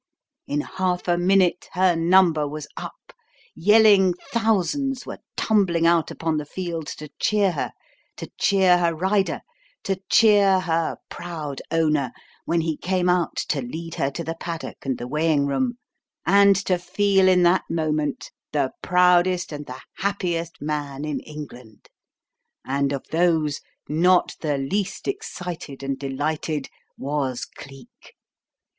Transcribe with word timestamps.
In 0.47 0.61
half 0.61 1.07
a 1.07 1.15
minute 1.15 1.69
her 1.73 1.95
number 1.95 2.47
was 2.47 2.65
up, 2.75 3.13
yelling 3.53 4.15
thousands 4.33 5.05
were 5.05 5.19
tumbling 5.37 5.85
out 5.85 6.09
upon 6.09 6.37
the 6.37 6.45
field 6.47 6.87
to 6.97 7.11
cheer 7.19 7.51
her, 7.51 7.71
to 8.17 8.27
cheer 8.39 8.79
her 8.79 8.95
rider, 8.95 9.41
to 9.83 10.01
cheer 10.09 10.61
her 10.61 10.97
proud 11.11 11.61
owner 11.69 12.13
when 12.45 12.61
he 12.61 12.77
came 12.77 13.09
out 13.09 13.35
to 13.49 13.61
lead 13.61 13.93
her 13.93 14.09
to 14.09 14.23
the 14.23 14.33
paddock 14.39 14.87
and 14.87 14.97
the 14.97 15.07
weighing 15.07 15.45
room, 15.45 15.77
and 16.25 16.55
to 16.55 16.79
feel 16.79 17.27
in 17.27 17.43
that 17.43 17.65
moment 17.69 18.31
the 18.53 18.71
proudest 18.81 19.51
and 19.51 19.67
the 19.67 19.79
happiest 19.97 20.59
man 20.59 21.05
in 21.05 21.19
England; 21.19 21.89
and 22.65 22.91
of 22.91 23.05
those, 23.11 23.61
not 23.87 24.35
the 24.41 24.57
least 24.57 25.07
excited 25.07 25.83
and 25.83 25.99
delighted 25.99 26.69
was 26.97 27.45
Cleek. 27.45 28.15